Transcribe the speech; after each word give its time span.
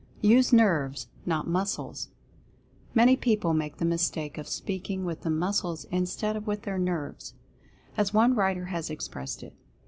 USE 0.21 0.51
NERVES, 0.51 1.09
NOT 1.27 1.47
'MUSCLES. 1.47 2.09
Many 2.95 3.15
people 3.15 3.53
make 3.53 3.77
the 3.77 3.85
mistake 3.85 4.39
of 4.39 4.47
"speaking 4.47 5.05
with 5.05 5.21
the 5.21 5.29
muscles 5.29 5.85
instead 5.91 6.35
of 6.35 6.47
with 6.47 6.63
their 6.63 6.79
nerves," 6.79 7.35
as 7.95 8.11
one 8.11 8.33
writer 8.33 8.65
has 8.65 8.89
expressed 8.89 9.43
it. 9.43 9.53